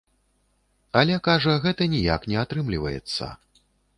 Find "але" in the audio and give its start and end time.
1.01-1.17